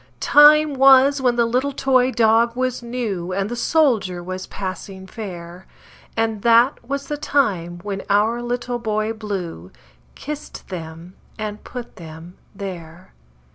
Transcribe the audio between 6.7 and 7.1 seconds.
was